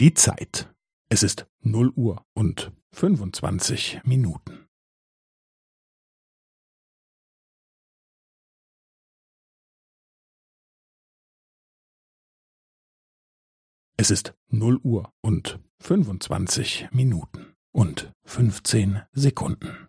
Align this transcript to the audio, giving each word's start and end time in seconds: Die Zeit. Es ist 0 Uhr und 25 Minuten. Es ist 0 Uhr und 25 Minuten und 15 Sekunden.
Die 0.00 0.14
Zeit. 0.14 0.72
Es 1.10 1.24
ist 1.24 1.48
0 1.64 1.88
Uhr 1.96 2.24
und 2.32 2.70
25 2.92 4.00
Minuten. 4.04 4.68
Es 13.96 14.12
ist 14.12 14.34
0 14.50 14.76
Uhr 14.84 15.12
und 15.20 15.58
25 15.80 16.90
Minuten 16.92 17.56
und 17.72 18.12
15 18.24 19.02
Sekunden. 19.10 19.88